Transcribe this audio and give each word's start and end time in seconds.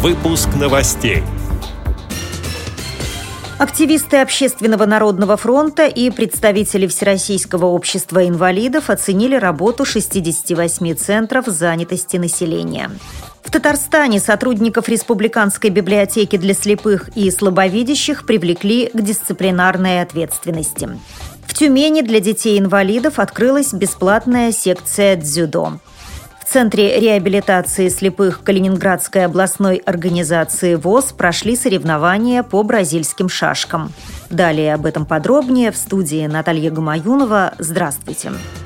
Выпуск 0.00 0.48
новостей. 0.54 1.24
Активисты 3.58 4.18
Общественного 4.18 4.86
народного 4.86 5.36
фронта 5.36 5.88
и 5.88 6.10
представители 6.10 6.86
Всероссийского 6.86 7.66
общества 7.66 8.28
инвалидов 8.28 8.90
оценили 8.90 9.34
работу 9.34 9.84
68 9.84 10.94
центров 10.94 11.46
занятости 11.46 12.16
населения. 12.16 12.92
В 13.42 13.50
Татарстане 13.50 14.20
сотрудников 14.20 14.88
Республиканской 14.88 15.70
библиотеки 15.70 16.36
для 16.36 16.54
слепых 16.54 17.08
и 17.16 17.28
слабовидящих 17.32 18.24
привлекли 18.24 18.90
к 18.94 19.00
дисциплинарной 19.02 20.00
ответственности. 20.00 20.90
В 21.44 21.54
Тюмени 21.54 22.02
для 22.02 22.20
детей-инвалидов 22.20 23.18
открылась 23.18 23.72
бесплатная 23.72 24.52
секция 24.52 25.16
дзюдо. 25.16 25.80
Центре 26.50 26.98
реабилитации 26.98 27.90
слепых 27.90 28.42
Калининградской 28.42 29.26
областной 29.26 29.76
организации 29.76 30.76
ВОЗ 30.76 31.12
прошли 31.12 31.54
соревнования 31.54 32.42
по 32.42 32.62
бразильским 32.62 33.28
шашкам. 33.28 33.92
Далее 34.30 34.72
об 34.72 34.86
этом 34.86 35.04
подробнее 35.04 35.70
в 35.70 35.76
студии 35.76 36.26
Наталья 36.26 36.70
Гамаюнова. 36.70 37.52
Здравствуйте. 37.58 38.30
Здравствуйте. 38.30 38.57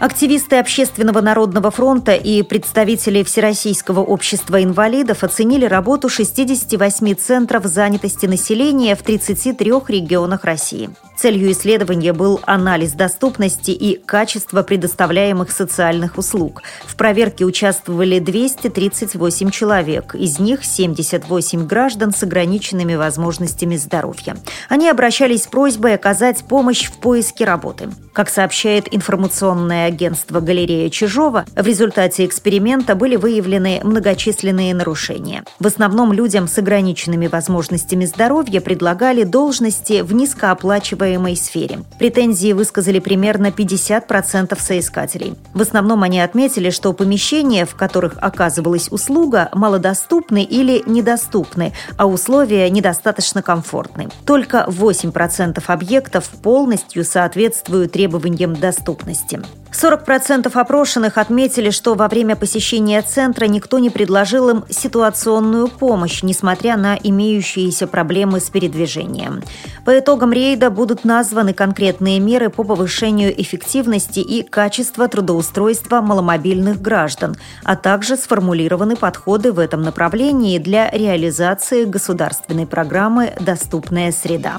Активисты 0.00 0.58
Общественного 0.58 1.20
народного 1.20 1.72
фронта 1.72 2.14
и 2.14 2.42
представители 2.42 3.24
Всероссийского 3.24 3.98
общества 3.98 4.62
инвалидов 4.62 5.24
оценили 5.24 5.64
работу 5.64 6.08
68 6.08 7.14
центров 7.16 7.64
занятости 7.64 8.26
населения 8.26 8.94
в 8.94 9.02
33 9.02 9.72
регионах 9.88 10.44
России. 10.44 10.90
Целью 11.16 11.50
исследования 11.50 12.12
был 12.12 12.38
анализ 12.46 12.92
доступности 12.92 13.72
и 13.72 13.98
качества 13.98 14.62
предоставляемых 14.62 15.50
социальных 15.50 16.16
услуг. 16.16 16.62
В 16.86 16.94
проверке 16.94 17.44
участвовали 17.44 18.20
238 18.20 19.50
человек, 19.50 20.14
из 20.14 20.38
них 20.38 20.64
78 20.64 21.66
граждан 21.66 22.12
с 22.12 22.22
ограниченными 22.22 22.94
возможностями 22.94 23.74
здоровья. 23.74 24.36
Они 24.68 24.88
обращались 24.88 25.42
с 25.42 25.46
просьбой 25.48 25.96
оказать 25.96 26.44
помощь 26.44 26.84
в 26.84 26.98
поиске 26.98 27.44
работы. 27.44 27.88
Как 28.12 28.30
сообщает 28.30 28.94
информационное 28.94 29.87
агентство 29.88 30.40
«Галерея 30.40 30.88
Чижова», 30.88 31.44
в 31.54 31.66
результате 31.66 32.24
эксперимента 32.24 32.94
были 32.94 33.16
выявлены 33.16 33.80
многочисленные 33.82 34.74
нарушения. 34.74 35.44
В 35.58 35.66
основном 35.66 36.12
людям 36.12 36.46
с 36.46 36.58
ограниченными 36.58 37.26
возможностями 37.26 38.04
здоровья 38.04 38.60
предлагали 38.60 39.24
должности 39.24 40.02
в 40.02 40.12
низкооплачиваемой 40.14 41.36
сфере. 41.36 41.80
Претензии 41.98 42.52
высказали 42.52 42.98
примерно 42.98 43.48
50% 43.48 44.58
соискателей. 44.60 45.34
В 45.54 45.62
основном 45.62 46.02
они 46.02 46.20
отметили, 46.20 46.70
что 46.70 46.92
помещения, 46.92 47.66
в 47.66 47.74
которых 47.74 48.14
оказывалась 48.20 48.90
услуга, 48.90 49.48
малодоступны 49.52 50.42
или 50.44 50.82
недоступны, 50.86 51.72
а 51.96 52.06
условия 52.06 52.68
недостаточно 52.70 53.42
комфортны. 53.42 54.08
Только 54.24 54.66
8% 54.68 55.62
объектов 55.66 56.28
полностью 56.42 57.04
соответствуют 57.04 57.92
требованиям 57.92 58.54
доступности. 58.54 59.40
40% 59.80 60.50
опрошенных 60.52 61.18
отметили, 61.18 61.70
что 61.70 61.94
во 61.94 62.08
время 62.08 62.34
посещения 62.34 63.00
центра 63.00 63.44
никто 63.46 63.78
не 63.78 63.90
предложил 63.90 64.48
им 64.48 64.64
ситуационную 64.68 65.68
помощь, 65.68 66.24
несмотря 66.24 66.76
на 66.76 66.96
имеющиеся 66.96 67.86
проблемы 67.86 68.40
с 68.40 68.50
передвижением. 68.50 69.42
По 69.84 69.96
итогам 69.96 70.32
рейда 70.32 70.70
будут 70.70 71.04
названы 71.04 71.54
конкретные 71.54 72.18
меры 72.18 72.50
по 72.50 72.64
повышению 72.64 73.40
эффективности 73.40 74.18
и 74.18 74.42
качества 74.42 75.06
трудоустройства 75.06 76.00
маломобильных 76.00 76.82
граждан, 76.82 77.36
а 77.62 77.76
также 77.76 78.16
сформулированы 78.16 78.96
подходы 78.96 79.52
в 79.52 79.60
этом 79.60 79.82
направлении 79.82 80.58
для 80.58 80.90
реализации 80.90 81.84
государственной 81.84 82.66
программы 82.66 83.32
«Доступная 83.38 84.10
среда». 84.10 84.58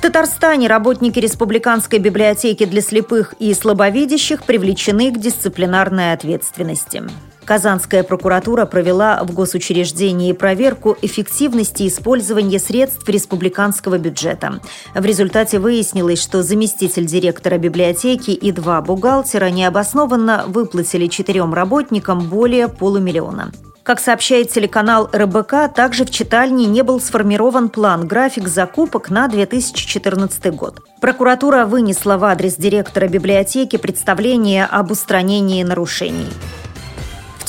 В 0.00 0.02
Татарстане 0.02 0.66
работники 0.66 1.18
Республиканской 1.18 1.98
библиотеки 1.98 2.64
для 2.64 2.80
слепых 2.80 3.34
и 3.38 3.52
слабовидящих 3.52 4.44
привлечены 4.44 5.12
к 5.12 5.18
дисциплинарной 5.18 6.14
ответственности. 6.14 7.02
Казанская 7.44 8.02
прокуратура 8.02 8.64
провела 8.64 9.22
в 9.22 9.34
госучреждении 9.34 10.32
проверку 10.32 10.96
эффективности 11.02 11.86
использования 11.86 12.58
средств 12.58 13.06
республиканского 13.10 13.98
бюджета. 13.98 14.60
В 14.94 15.04
результате 15.04 15.58
выяснилось, 15.58 16.22
что 16.22 16.42
заместитель 16.42 17.04
директора 17.04 17.58
библиотеки 17.58 18.30
и 18.30 18.52
два 18.52 18.80
бухгалтера 18.80 19.50
необоснованно 19.50 20.44
выплатили 20.46 21.08
четырем 21.08 21.52
работникам 21.52 22.20
более 22.20 22.68
полумиллиона. 22.68 23.52
Как 23.90 23.98
сообщает 23.98 24.52
телеканал 24.52 25.10
РБК, 25.12 25.74
также 25.74 26.04
в 26.04 26.12
читальне 26.12 26.66
не 26.66 26.82
был 26.82 27.00
сформирован 27.00 27.68
план-график 27.68 28.46
закупок 28.46 29.10
на 29.10 29.26
2014 29.26 30.54
год. 30.54 30.78
Прокуратура 31.00 31.66
вынесла 31.66 32.16
в 32.16 32.22
адрес 32.22 32.54
директора 32.54 33.08
библиотеки 33.08 33.78
представление 33.78 34.66
об 34.66 34.92
устранении 34.92 35.64
нарушений. 35.64 36.28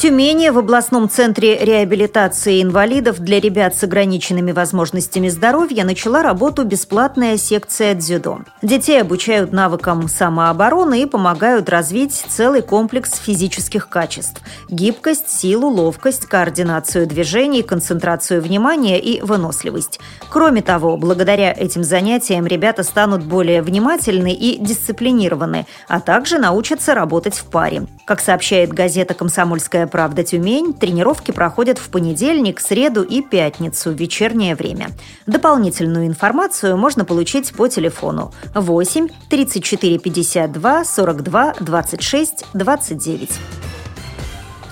Тюмени 0.01 0.50
в 0.50 0.57
областном 0.57 1.07
центре 1.12 1.63
реабилитации 1.63 2.63
инвалидов 2.63 3.19
для 3.19 3.39
ребят 3.39 3.75
с 3.75 3.84
ограниченными 3.84 4.51
возможностями 4.51 5.29
здоровья 5.29 5.84
начала 5.84 6.23
работу 6.23 6.63
бесплатная 6.63 7.38
секция 7.38 7.94
дзюдо. 7.94 8.39
Детей 8.63 9.00
обучают 9.00 9.51
навыкам 9.51 10.07
самообороны 10.07 11.03
и 11.03 11.06
помогают 11.06 11.69
развить 11.69 12.13
целый 12.16 12.63
комплекс 12.63 13.13
физических 13.13 13.89
качеств– 13.89 14.41
гибкость, 14.69 15.29
силу, 15.29 15.67
ловкость, 15.67 16.25
координацию 16.25 17.06
движений, 17.06 17.62
концентрацию 17.62 18.41
внимания 18.41 19.00
и 19.00 19.22
выносливость. 19.22 20.00
Кроме 20.31 20.63
того, 20.63 20.97
благодаря 20.97 21.53
этим 21.53 21.83
занятиям 21.83 22.47
ребята 22.47 22.81
станут 22.81 23.23
более 23.23 23.62
внимательны 23.62 24.33
и 24.33 24.57
дисциплинированы, 24.57 25.68
а 25.88 26.00
также 26.00 26.39
научатся 26.39 26.95
работать 26.95 27.35
в 27.35 27.45
паре. 27.45 27.85
Как 28.06 28.19
сообщает 28.19 28.73
газета 28.73 29.13
«Комсомольская 29.13 29.91
правда 29.91 30.24
Тюмень» 30.24 30.74
тренировки 30.74 31.31
проходят 31.31 31.78
в 31.78 31.90
понедельник, 31.90 32.59
среду 32.59 33.03
и 33.03 33.22
пятницу 33.22 33.91
в 33.91 33.94
вечернее 33.94 34.56
время. 34.56 34.88
Дополнительную 35.28 36.07
информацию 36.07 36.78
можно 36.78 37.06
получить 37.06 37.53
по 37.53 37.68
телефону 37.68 38.34
8 38.56 39.09
34 39.30 40.00
52 40.00 40.85
42 40.85 41.53
26 41.59 42.46
29. 42.53 43.30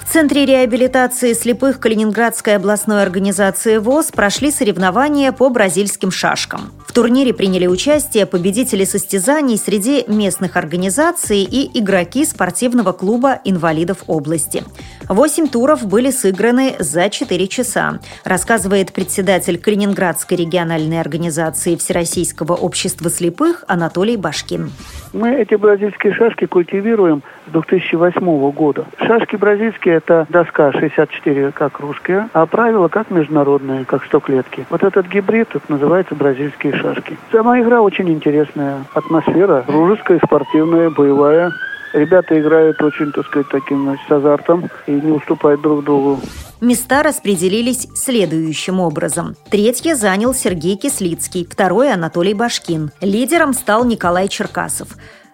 В 0.09 0.11
Центре 0.11 0.47
реабилитации 0.47 1.33
слепых 1.33 1.79
Калининградской 1.79 2.55
областной 2.55 3.03
организации 3.03 3.77
ВОЗ 3.77 4.07
прошли 4.07 4.49
соревнования 4.49 5.31
по 5.31 5.49
бразильским 5.49 6.09
шашкам. 6.09 6.71
В 6.89 6.91
турнире 6.91 7.35
приняли 7.35 7.67
участие 7.67 8.25
победители 8.25 8.83
состязаний 8.83 9.59
среди 9.59 10.05
местных 10.07 10.57
организаций 10.57 11.43
и 11.43 11.69
игроки 11.79 12.25
спортивного 12.25 12.93
клуба 12.93 13.41
инвалидов 13.45 13.99
области. 14.07 14.63
Восемь 15.07 15.47
туров 15.47 15.85
были 15.85 16.09
сыграны 16.09 16.77
за 16.79 17.11
4 17.11 17.47
часа, 17.47 17.99
рассказывает 18.23 18.91
председатель 18.91 19.59
Калининградской 19.59 20.35
региональной 20.35 20.99
организации 20.99 21.75
Всероссийского 21.75 22.55
общества 22.55 23.11
слепых 23.11 23.63
Анатолий 23.67 24.17
Башкин. 24.17 24.71
Мы 25.13 25.35
эти 25.35 25.55
бразильские 25.55 26.13
шашки 26.13 26.45
культивируем 26.45 27.23
с 27.47 27.51
2008 27.51 28.51
года. 28.51 28.85
Шашки 28.99 29.35
бразильские– 29.35 29.95
это 29.95 30.27
доска 30.29 30.71
64 30.71 31.51
как 31.51 31.79
русская, 31.79 32.29
а 32.33 32.45
правила 32.45 32.87
как 32.89 33.09
международные, 33.09 33.85
как 33.85 34.05
стоклетки. 34.05 34.65
Вот 34.69 34.83
этот 34.83 35.07
гибрид 35.07 35.49
это 35.55 35.65
называется 35.67 36.13
бразильские 36.13 36.73
шашки. 36.73 37.17
Сама 37.31 37.59
игра 37.59 37.81
очень 37.81 38.09
интересная. 38.09 38.83
Атмосфера 38.93 39.63
дружеская, 39.67 40.19
спортивная, 40.23 40.89
боевая. 40.91 41.51
Ребята 41.93 42.39
играют 42.39 42.81
очень, 42.81 43.11
так 43.11 43.25
сказать, 43.25 43.47
таким 43.49 43.97
с 44.07 44.11
азартом 44.11 44.69
и 44.85 44.91
не 44.91 45.11
уступают 45.11 45.61
друг 45.61 45.83
другу. 45.83 46.19
Места 46.61 47.03
распределились 47.03 47.87
следующим 47.95 48.79
образом. 48.79 49.35
Третье 49.49 49.95
занял 49.95 50.33
Сергей 50.33 50.75
Кислицкий, 50.75 51.47
второй– 51.49 51.91
Анатолий 51.93 52.33
Башкин. 52.33 52.91
Лидером 53.01 53.53
стал 53.53 53.85
Николай 53.85 54.27
Черкасов. 54.27 54.89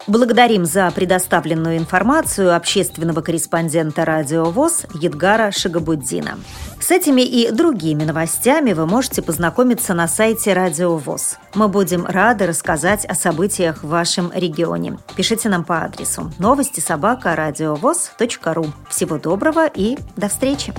Благодарим 0.08 0.66
за 0.66 0.92
предоставленную 0.92 1.78
информацию 1.78 2.56
общественного 2.56 3.22
корреспондента 3.22 4.06
«Радио 4.06 4.46
ВОЗ» 4.46 4.86
Едгара 4.94 5.52
Шагабуддина. 5.52 6.38
С 6.80 6.92
этими 6.92 7.22
и 7.22 7.50
другими 7.50 8.04
новостями 8.04 8.74
вы 8.74 8.86
можете 8.86 9.24
познакомиться 9.24 9.96
на 9.96 10.08
сайте 10.08 10.54
«Радио 10.54 10.98
ВОЗ». 10.98 11.38
Мы 11.56 11.68
будем 11.68 12.06
рады 12.06 12.46
рассказать 12.46 13.06
о 13.06 13.16
событиях 13.16 13.84
в 13.84 13.88
вашем 13.88 14.32
регионе. 14.34 15.00
Пишите 15.16 15.50
нам 15.50 15.64
по 15.64 15.84
адресу 15.84 16.32
новости 16.38 16.80
собака 16.80 17.36
ру. 18.54 18.68
Всего 18.90 19.18
доброго 19.18 19.66
и 19.66 19.98
до 20.16 20.28
встречи! 20.30 20.74